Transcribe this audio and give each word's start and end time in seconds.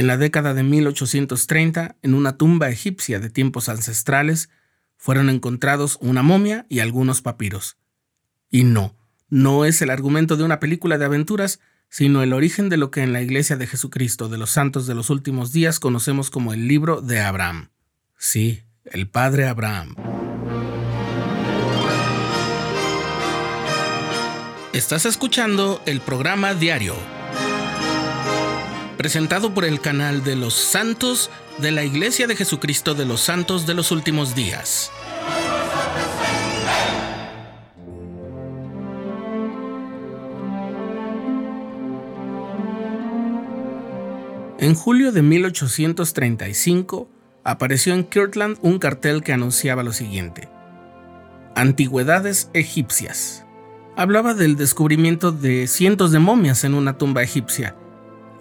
En 0.00 0.06
la 0.06 0.16
década 0.16 0.54
de 0.54 0.62
1830, 0.62 1.96
en 2.00 2.14
una 2.14 2.38
tumba 2.38 2.70
egipcia 2.70 3.20
de 3.20 3.28
tiempos 3.28 3.68
ancestrales, 3.68 4.48
fueron 4.96 5.28
encontrados 5.28 5.98
una 6.00 6.22
momia 6.22 6.64
y 6.70 6.78
algunos 6.78 7.20
papiros. 7.20 7.76
Y 8.48 8.64
no, 8.64 8.96
no 9.28 9.66
es 9.66 9.82
el 9.82 9.90
argumento 9.90 10.38
de 10.38 10.44
una 10.44 10.58
película 10.58 10.96
de 10.96 11.04
aventuras, 11.04 11.60
sino 11.90 12.22
el 12.22 12.32
origen 12.32 12.70
de 12.70 12.78
lo 12.78 12.90
que 12.90 13.02
en 13.02 13.12
la 13.12 13.20
Iglesia 13.20 13.58
de 13.58 13.66
Jesucristo 13.66 14.30
de 14.30 14.38
los 14.38 14.48
Santos 14.48 14.86
de 14.86 14.94
los 14.94 15.10
Últimos 15.10 15.52
Días 15.52 15.78
conocemos 15.78 16.30
como 16.30 16.54
el 16.54 16.66
libro 16.66 17.02
de 17.02 17.20
Abraham. 17.20 17.68
Sí, 18.16 18.62
el 18.86 19.06
Padre 19.06 19.48
Abraham. 19.48 19.96
Estás 24.72 25.04
escuchando 25.04 25.82
el 25.84 26.00
programa 26.00 26.54
diario 26.54 26.94
presentado 29.00 29.54
por 29.54 29.64
el 29.64 29.80
canal 29.80 30.24
de 30.24 30.36
los 30.36 30.52
santos 30.52 31.30
de 31.56 31.70
la 31.70 31.82
Iglesia 31.84 32.26
de 32.26 32.36
Jesucristo 32.36 32.94
de 32.94 33.06
los 33.06 33.22
Santos 33.22 33.66
de 33.66 33.72
los 33.72 33.92
Últimos 33.92 34.34
Días. 34.34 34.92
En 44.58 44.74
julio 44.74 45.12
de 45.12 45.22
1835 45.22 47.08
apareció 47.42 47.94
en 47.94 48.04
Kirtland 48.04 48.58
un 48.60 48.78
cartel 48.78 49.22
que 49.22 49.32
anunciaba 49.32 49.82
lo 49.82 49.94
siguiente. 49.94 50.50
Antigüedades 51.54 52.50
egipcias. 52.52 53.46
Hablaba 53.96 54.34
del 54.34 54.56
descubrimiento 54.56 55.32
de 55.32 55.68
cientos 55.68 56.12
de 56.12 56.18
momias 56.18 56.64
en 56.64 56.74
una 56.74 56.98
tumba 56.98 57.22
egipcia 57.22 57.76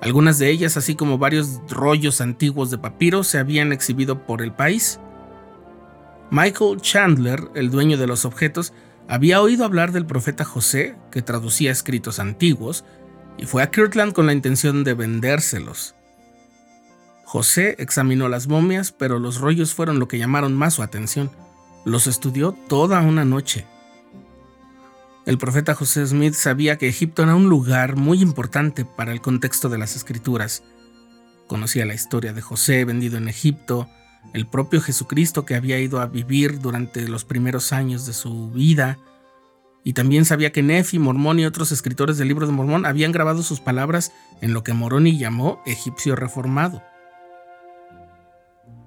algunas 0.02 0.40
de 0.40 0.50
ellas, 0.50 0.78
así 0.78 0.96
como 0.96 1.18
varios 1.18 1.60
rollos 1.70 2.22
antiguos 2.22 2.72
de 2.72 2.78
papiro, 2.78 3.24
se 3.24 3.38
habían 3.38 3.74
exhibido 3.74 4.26
por 4.26 4.42
el 4.42 4.54
país. 4.54 5.00
Michael 6.32 6.80
Chandler, 6.82 7.50
el 7.56 7.70
dueño 7.70 7.98
de 7.98 8.08
los 8.08 8.24
objetos, 8.24 8.72
había 9.08 9.42
oído 9.42 9.66
hablar 9.66 9.92
del 9.92 10.06
profeta 10.06 10.46
José, 10.46 10.96
que 11.12 11.22
traducía 11.22 11.72
escritos 11.72 12.20
antiguos, 12.20 12.86
y 13.38 13.46
fue 13.46 13.64
a 13.64 13.72
Kirtland 13.72 14.14
con 14.14 14.26
la 14.26 14.34
intención 14.34 14.84
de 14.84 14.94
vendérselos. 14.94 15.96
José 17.26 17.76
examinó 17.80 18.30
las 18.30 18.48
momias, 18.48 18.92
pero 18.92 19.20
los 19.20 19.40
rollos 19.40 19.74
fueron 19.74 20.00
lo 20.00 20.08
que 20.08 20.18
llamaron 20.18 20.56
más 20.56 20.76
su 20.76 20.84
atención. 20.84 21.30
Los 21.86 22.08
estudió 22.08 22.54
toda 22.68 23.02
una 23.02 23.26
noche. 23.26 23.66
El 25.30 25.38
profeta 25.38 25.76
José 25.76 26.08
Smith 26.08 26.34
sabía 26.34 26.80
que 26.80 26.88
Egipto 26.88 27.22
era 27.22 27.36
un 27.36 27.50
lugar 27.50 27.98
muy 27.98 28.20
importante 28.20 28.84
para 28.84 29.12
el 29.12 29.22
contexto 29.22 29.70
de 29.70 29.78
las 29.78 29.96
escrituras. 29.96 30.64
Conocía 31.46 31.86
la 31.86 31.94
historia 31.94 32.34
de 32.34 32.42
José 32.42 32.84
vendido 32.84 33.20
en 33.20 33.28
Egipto, 33.28 33.88
el 34.34 34.48
propio 34.48 34.82
Jesucristo 34.82 35.46
que 35.46 35.54
había 35.54 35.80
ido 35.80 36.02
a 36.02 36.08
vivir 36.08 36.60
durante 36.60 37.08
los 37.08 37.26
primeros 37.26 37.74
años 37.74 38.08
de 38.08 38.14
su 38.14 38.50
vida, 38.50 38.98
y 39.84 39.94
también 39.94 40.26
sabía 40.26 40.52
que 40.52 40.64
Nefi, 40.64 40.98
Mormón 40.98 41.38
y 41.38 41.46
otros 41.46 41.72
escritores 41.72 42.18
del 42.18 42.28
libro 42.28 42.48
de 42.48 42.54
Mormón 42.54 42.88
habían 42.88 43.12
grabado 43.12 43.44
sus 43.44 43.60
palabras 43.60 44.12
en 44.42 44.56
lo 44.56 44.64
que 44.64 44.74
Moroni 44.74 45.20
llamó 45.20 45.62
egipcio 45.68 46.16
reformado. 46.16 46.82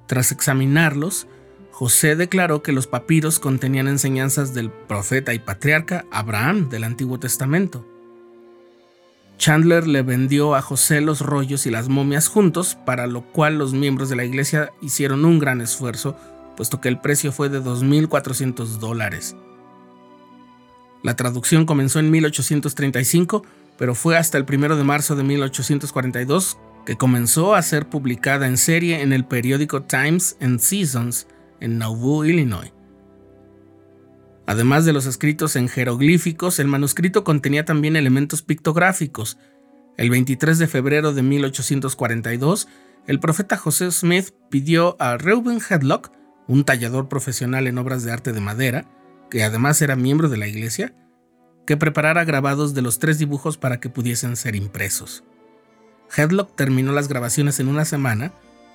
Tras 0.08 0.32
examinarlos, 0.32 1.28
José 1.72 2.16
declaró 2.16 2.62
que 2.62 2.72
los 2.72 2.86
papiros 2.86 3.40
contenían 3.40 3.88
enseñanzas 3.88 4.54
del 4.54 4.70
profeta 4.70 5.34
y 5.34 5.38
patriarca 5.38 6.04
Abraham 6.12 6.68
del 6.68 6.84
Antiguo 6.84 7.18
Testamento. 7.18 7.84
Chandler 9.38 9.88
le 9.88 10.02
vendió 10.02 10.54
a 10.54 10.62
José 10.62 11.00
los 11.00 11.20
rollos 11.20 11.66
y 11.66 11.70
las 11.70 11.88
momias 11.88 12.28
juntos, 12.28 12.76
para 12.86 13.06
lo 13.06 13.22
cual 13.22 13.58
los 13.58 13.72
miembros 13.72 14.08
de 14.08 14.16
la 14.16 14.24
iglesia 14.24 14.70
hicieron 14.82 15.24
un 15.24 15.38
gran 15.38 15.60
esfuerzo, 15.60 16.16
puesto 16.56 16.80
que 16.80 16.88
el 16.88 17.00
precio 17.00 17.32
fue 17.32 17.48
de 17.48 17.60
2.400 17.60 18.78
dólares. 18.78 19.34
La 21.02 21.16
traducción 21.16 21.66
comenzó 21.66 21.98
en 21.98 22.10
1835, 22.10 23.44
pero 23.78 23.94
fue 23.94 24.16
hasta 24.16 24.38
el 24.38 24.44
1 24.48 24.76
de 24.76 24.84
marzo 24.84 25.16
de 25.16 25.24
1842 25.24 26.58
que 26.84 26.96
comenzó 26.96 27.54
a 27.54 27.62
ser 27.62 27.88
publicada 27.88 28.46
en 28.46 28.56
serie 28.56 29.02
en 29.02 29.12
el 29.12 29.24
periódico 29.24 29.82
Times 29.82 30.36
and 30.40 30.60
Seasons, 30.60 31.26
en 31.62 31.78
Nauvoo, 31.78 32.24
Illinois. 32.24 32.72
Además 34.46 34.84
de 34.84 34.92
los 34.92 35.06
escritos 35.06 35.54
en 35.54 35.68
jeroglíficos, 35.68 36.58
el 36.58 36.66
manuscrito 36.66 37.22
contenía 37.22 37.64
también 37.64 37.94
elementos 37.94 38.42
pictográficos. 38.42 39.38
El 39.96 40.10
23 40.10 40.58
de 40.58 40.66
febrero 40.66 41.12
de 41.12 41.22
1842, 41.22 42.68
el 43.06 43.20
profeta 43.20 43.56
José 43.56 43.90
Smith 43.92 44.30
pidió 44.50 44.96
a 45.00 45.16
Reuben 45.16 45.60
Hadlock, 45.66 46.10
un 46.48 46.64
tallador 46.64 47.08
profesional 47.08 47.68
en 47.68 47.78
obras 47.78 48.02
de 48.02 48.10
arte 48.10 48.32
de 48.32 48.40
madera, 48.40 48.84
que 49.30 49.44
además 49.44 49.80
era 49.80 49.94
miembro 49.94 50.28
de 50.28 50.38
la 50.38 50.48
iglesia, 50.48 50.94
que 51.64 51.76
preparara 51.76 52.24
grabados 52.24 52.74
de 52.74 52.82
los 52.82 52.98
tres 52.98 53.18
dibujos 53.18 53.56
para 53.56 53.78
que 53.78 53.88
pudiesen 53.88 54.34
ser 54.36 54.56
impresos. 54.56 55.22
Hadlock 56.14 56.56
terminó 56.56 56.90
las 56.90 57.06
grabaciones 57.06 57.60
en 57.60 57.68
una 57.68 57.84
semana 57.84 58.32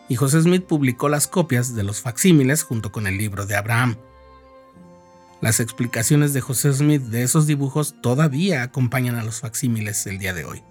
y 0.10 0.16
José 0.16 0.42
Smith 0.42 0.66
publicó 0.66 1.10
las 1.10 1.28
copias 1.28 1.76
de 1.76 1.84
los 1.84 2.02
facsímiles 2.02 2.64
junto 2.64 2.92
con 2.92 3.08
el 3.08 3.18
libro 3.18 3.46
de 3.46 3.56
Abraham. 3.56 3.98
Las 5.42 5.60
explicaciones 5.60 6.34
de 6.34 6.42
José 6.42 6.74
Smith 6.74 7.04
de 7.04 7.24
esos 7.24 7.46
dibujos 7.46 7.96
todavía 8.02 8.64
acompañan 8.64 9.16
a 9.16 9.24
los 9.24 9.42
facsímiles 9.42 10.08
el 10.08 10.18
día 10.18 10.34
de 10.34 10.46
hoy. 10.46 10.64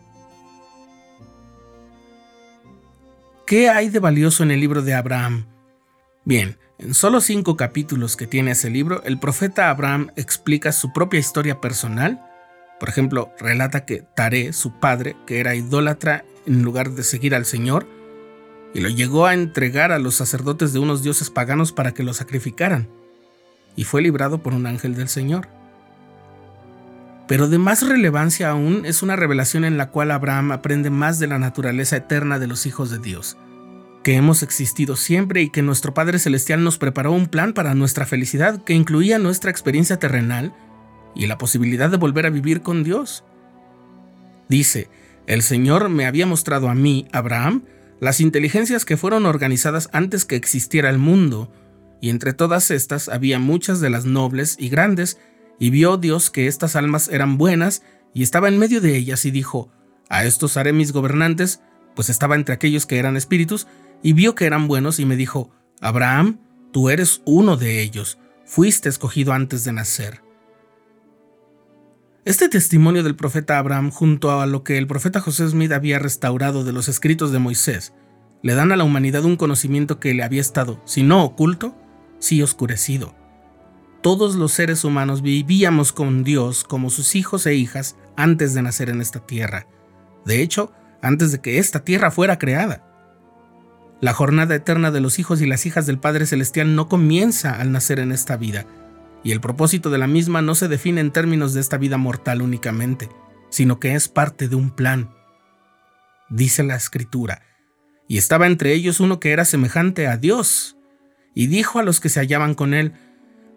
¿Qué 3.46 3.68
hay 3.68 3.90
de 3.90 4.00
valioso 4.00 4.42
en 4.42 4.50
el 4.50 4.58
libro 4.58 4.82
de 4.82 4.94
Abraham? 4.94 5.46
Bien, 6.24 6.58
en 6.78 6.94
solo 6.94 7.20
cinco 7.20 7.56
capítulos 7.56 8.16
que 8.16 8.26
tiene 8.26 8.50
ese 8.50 8.70
libro, 8.70 9.04
el 9.04 9.20
profeta 9.20 9.70
Abraham 9.70 10.10
explica 10.16 10.72
su 10.72 10.92
propia 10.92 11.20
historia 11.20 11.60
personal. 11.60 12.20
Por 12.80 12.88
ejemplo, 12.88 13.32
relata 13.38 13.84
que 13.84 14.02
Taré, 14.16 14.52
su 14.52 14.80
padre, 14.80 15.16
que 15.26 15.38
era 15.38 15.54
idólatra 15.54 16.24
en 16.44 16.62
lugar 16.62 16.90
de 16.90 17.04
seguir 17.04 17.36
al 17.36 17.46
Señor, 17.46 17.86
y 18.76 18.80
lo 18.80 18.90
llegó 18.90 19.24
a 19.24 19.32
entregar 19.32 19.90
a 19.90 19.98
los 19.98 20.16
sacerdotes 20.16 20.74
de 20.74 20.78
unos 20.78 21.02
dioses 21.02 21.30
paganos 21.30 21.72
para 21.72 21.94
que 21.94 22.02
lo 22.02 22.12
sacrificaran, 22.12 22.90
y 23.74 23.84
fue 23.84 24.02
librado 24.02 24.42
por 24.42 24.52
un 24.52 24.66
ángel 24.66 24.94
del 24.94 25.08
Señor. 25.08 25.48
Pero 27.26 27.48
de 27.48 27.56
más 27.56 27.88
relevancia 27.88 28.50
aún 28.50 28.84
es 28.84 29.02
una 29.02 29.16
revelación 29.16 29.64
en 29.64 29.78
la 29.78 29.88
cual 29.88 30.10
Abraham 30.10 30.52
aprende 30.52 30.90
más 30.90 31.18
de 31.18 31.26
la 31.26 31.38
naturaleza 31.38 31.96
eterna 31.96 32.38
de 32.38 32.48
los 32.48 32.66
hijos 32.66 32.90
de 32.90 32.98
Dios, 32.98 33.38
que 34.04 34.16
hemos 34.16 34.42
existido 34.42 34.94
siempre 34.94 35.40
y 35.40 35.48
que 35.48 35.62
nuestro 35.62 35.94
Padre 35.94 36.18
Celestial 36.18 36.62
nos 36.62 36.76
preparó 36.76 37.12
un 37.12 37.28
plan 37.28 37.54
para 37.54 37.74
nuestra 37.74 38.04
felicidad 38.04 38.62
que 38.62 38.74
incluía 38.74 39.18
nuestra 39.18 39.50
experiencia 39.50 39.98
terrenal 39.98 40.54
y 41.14 41.28
la 41.28 41.38
posibilidad 41.38 41.88
de 41.88 41.96
volver 41.96 42.26
a 42.26 42.30
vivir 42.30 42.60
con 42.60 42.84
Dios. 42.84 43.24
Dice, 44.50 44.90
el 45.26 45.40
Señor 45.40 45.88
me 45.88 46.04
había 46.04 46.26
mostrado 46.26 46.68
a 46.68 46.74
mí, 46.74 47.08
Abraham, 47.10 47.64
las 48.00 48.20
inteligencias 48.20 48.84
que 48.84 48.96
fueron 48.96 49.26
organizadas 49.26 49.88
antes 49.92 50.24
que 50.24 50.36
existiera 50.36 50.90
el 50.90 50.98
mundo, 50.98 51.50
y 52.00 52.10
entre 52.10 52.32
todas 52.32 52.70
estas 52.70 53.08
había 53.08 53.38
muchas 53.38 53.80
de 53.80 53.90
las 53.90 54.04
nobles 54.04 54.56
y 54.58 54.68
grandes, 54.68 55.18
y 55.58 55.70
vio 55.70 55.96
Dios 55.96 56.30
que 56.30 56.46
estas 56.46 56.76
almas 56.76 57.08
eran 57.08 57.38
buenas, 57.38 57.82
y 58.12 58.22
estaba 58.22 58.48
en 58.48 58.58
medio 58.58 58.80
de 58.80 58.96
ellas, 58.96 59.24
y 59.24 59.30
dijo, 59.30 59.70
A 60.08 60.24
estos 60.24 60.56
haré 60.56 60.72
mis 60.72 60.92
gobernantes, 60.92 61.60
pues 61.94 62.10
estaba 62.10 62.34
entre 62.34 62.54
aquellos 62.54 62.86
que 62.86 62.98
eran 62.98 63.16
espíritus, 63.16 63.66
y 64.02 64.12
vio 64.12 64.34
que 64.34 64.44
eran 64.44 64.68
buenos, 64.68 65.00
y 65.00 65.06
me 65.06 65.16
dijo, 65.16 65.50
Abraham, 65.80 66.38
tú 66.72 66.90
eres 66.90 67.22
uno 67.24 67.56
de 67.56 67.80
ellos, 67.80 68.18
fuiste 68.44 68.88
escogido 68.88 69.32
antes 69.32 69.64
de 69.64 69.72
nacer. 69.72 70.25
Este 72.26 72.48
testimonio 72.48 73.04
del 73.04 73.14
profeta 73.14 73.56
Abraham 73.56 73.92
junto 73.92 74.40
a 74.40 74.46
lo 74.46 74.64
que 74.64 74.78
el 74.78 74.88
profeta 74.88 75.20
José 75.20 75.48
Smith 75.48 75.70
había 75.70 76.00
restaurado 76.00 76.64
de 76.64 76.72
los 76.72 76.88
escritos 76.88 77.30
de 77.30 77.38
Moisés, 77.38 77.92
le 78.42 78.54
dan 78.54 78.72
a 78.72 78.76
la 78.76 78.82
humanidad 78.82 79.24
un 79.24 79.36
conocimiento 79.36 80.00
que 80.00 80.12
le 80.12 80.24
había 80.24 80.40
estado, 80.40 80.82
si 80.86 81.04
no 81.04 81.22
oculto, 81.22 81.76
sí 82.18 82.42
oscurecido. 82.42 83.14
Todos 84.02 84.34
los 84.34 84.50
seres 84.50 84.82
humanos 84.82 85.22
vivíamos 85.22 85.92
con 85.92 86.24
Dios 86.24 86.64
como 86.64 86.90
sus 86.90 87.14
hijos 87.14 87.46
e 87.46 87.54
hijas 87.54 87.94
antes 88.16 88.54
de 88.54 88.62
nacer 88.62 88.90
en 88.90 89.00
esta 89.00 89.20
tierra. 89.20 89.68
De 90.24 90.42
hecho, 90.42 90.72
antes 91.02 91.30
de 91.30 91.40
que 91.40 91.60
esta 91.60 91.84
tierra 91.84 92.10
fuera 92.10 92.40
creada. 92.40 92.82
La 94.00 94.14
jornada 94.14 94.56
eterna 94.56 94.90
de 94.90 95.00
los 95.00 95.20
hijos 95.20 95.40
y 95.42 95.46
las 95.46 95.64
hijas 95.64 95.86
del 95.86 96.00
Padre 96.00 96.26
Celestial 96.26 96.74
no 96.74 96.88
comienza 96.88 97.52
al 97.52 97.70
nacer 97.70 98.00
en 98.00 98.10
esta 98.10 98.36
vida, 98.36 98.66
y 99.22 99.32
el 99.32 99.40
propósito 99.40 99.90
de 99.90 99.98
la 99.98 100.06
misma 100.06 100.42
no 100.42 100.54
se 100.54 100.68
define 100.68 101.00
en 101.00 101.10
términos 101.10 101.54
de 101.54 101.60
esta 101.60 101.78
vida 101.78 101.98
mortal 101.98 102.42
únicamente, 102.42 103.08
sino 103.50 103.80
que 103.80 103.94
es 103.94 104.08
parte 104.08 104.48
de 104.48 104.56
un 104.56 104.70
plan. 104.70 105.10
Dice 106.28 106.62
la 106.62 106.76
escritura, 106.76 107.42
y 108.08 108.18
estaba 108.18 108.46
entre 108.46 108.72
ellos 108.72 109.00
uno 109.00 109.20
que 109.20 109.32
era 109.32 109.44
semejante 109.44 110.06
a 110.06 110.16
Dios, 110.16 110.76
y 111.34 111.48
dijo 111.48 111.78
a 111.78 111.82
los 111.82 112.00
que 112.00 112.08
se 112.08 112.20
hallaban 112.20 112.54
con 112.54 112.74
él, 112.74 112.92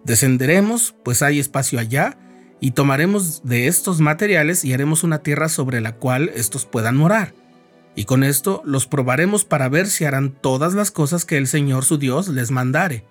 Descenderemos, 0.06 0.95
pues 1.03 1.21
hay 1.21 1.39
espacio 1.39 1.79
allá, 1.79 2.17
y 2.61 2.71
tomaremos 2.71 3.44
de 3.44 3.67
estos 3.67 4.01
materiales 4.01 4.65
y 4.65 4.73
haremos 4.73 5.03
una 5.03 5.19
tierra 5.19 5.50
sobre 5.50 5.81
la 5.81 5.95
cual 5.95 6.29
estos 6.35 6.65
puedan 6.65 6.97
morar. 6.97 7.33
y 7.95 8.06
con 8.06 8.23
esto 8.23 8.61
los 8.65 8.88
probaremos 8.88 9.44
para 9.44 9.67
ver 9.67 9.88
si 9.88 10.06
harán 10.06 10.31
todas 10.31 10.73
las 10.73 10.89
cosas 10.89 11.25
que 11.25 11.38
el 11.38 11.47
Señor 11.47 11.83
su 11.83 11.97
Dios 11.97 12.29
les 12.29 12.50
mandare. 12.50 13.03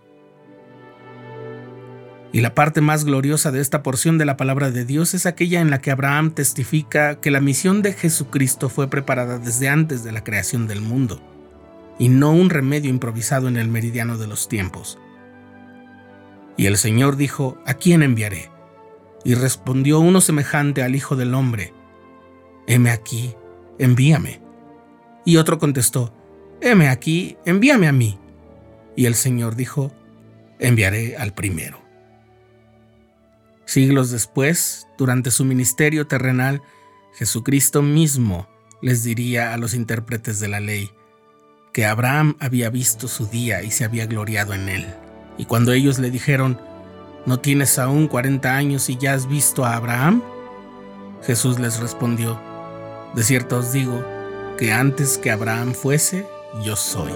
Y 2.33 2.43
la 2.43 2.55
parte 2.55 2.81
más 2.81 3.05
gloriosa 3.05 3.51
de 3.51 3.61
esta 3.61 3.83
porción 3.83 4.19
de 4.19 4.27
la 4.27 4.37
palabra 4.37 4.71
de 4.71 4.85
Dios 4.85 5.15
es 5.15 5.25
aquella 5.25 5.61
en 5.61 5.71
la 5.71 5.81
que 5.81 5.91
Abraham 5.91 6.33
testifica 6.33 7.21
que 7.21 7.31
la 7.31 7.41
misión 7.41 7.81
de 7.81 7.95
Jesucristo 7.95 8.69
fue 8.69 8.89
preparada 8.91 9.39
desde 9.39 9.69
antes 9.69 10.05
de 10.05 10.13
la 10.13 10.23
creación 10.23 10.67
del 10.67 10.83
mundo, 10.83 11.23
y 11.99 12.11
no 12.11 12.33
un 12.33 12.51
remedio 12.51 12.91
improvisado 12.91 13.49
en 13.49 13.57
el 13.57 13.69
meridiano 13.69 14.19
de 14.19 14.27
los 14.27 14.49
tiempos. 14.49 14.99
Y 16.59 16.67
el 16.67 16.77
Señor 16.77 17.17
dijo, 17.17 17.57
¿A 17.65 17.75
quién 17.75 18.03
enviaré? 18.03 18.51
Y 19.25 19.35
respondió 19.35 19.99
uno 19.99 20.21
semejante 20.21 20.83
al 20.83 20.95
Hijo 20.95 21.17
del 21.17 21.33
Hombre, 21.35 21.73
Heme 22.67 22.91
aquí, 22.91 23.35
envíame. 23.79 24.43
Y 25.25 25.39
otro 25.39 25.59
contestó, 25.59 26.13
Heme 26.61 26.89
aquí, 26.89 27.39
envíame 27.47 27.89
a 27.89 27.93
mí. 27.93 28.19
Y 28.95 29.07
el 29.07 29.15
Señor 29.15 29.57
dijo, 29.57 29.93
enviaré 30.59 31.17
al 31.17 31.33
primero. 31.33 31.88
Siglos 33.69 34.11
después, 34.11 34.89
durante 34.97 35.31
su 35.31 35.45
ministerio 35.45 36.07
terrenal, 36.07 36.63
Jesucristo 37.13 37.83
mismo 37.83 38.49
les 38.81 39.05
diría 39.05 39.53
a 39.53 39.59
los 39.59 39.75
intérpretes 39.75 40.41
de 40.41 40.49
la 40.49 40.59
ley 40.59 40.91
que 41.75 41.85
Abraham 41.85 42.39
había 42.41 42.71
visto 42.71 43.09
su 43.09 43.27
día 43.27 43.63
y 43.63 43.71
se 43.71 43.85
había 43.85 44.07
gloriado 44.07 44.55
en 44.55 44.71
él. 44.71 44.87
Y 45.37 45.45
cuando 45.45 45.73
ellos 45.73 45.99
le 45.99 46.11
dijeron, 46.11 46.59
¿no 47.27 47.41
tienes 47.41 47.79
aún 47.79 48.09
40 48.09 48.57
años 48.57 48.89
y 48.89 48.97
ya 48.97 49.13
has 49.13 49.29
visto 49.29 49.67
a 49.67 49.77
Abraham? 49.77 50.23
Jesús 51.27 51.59
les 51.59 51.79
respondió, 51.79 52.41
de 53.15 53.23
cierto 53.23 53.59
os 53.59 53.71
digo, 53.71 54.03
que 54.57 54.73
antes 54.73 55.19
que 55.19 55.31
Abraham 55.31 55.75
fuese, 55.75 56.27
yo 56.65 56.75
soy. 56.75 57.13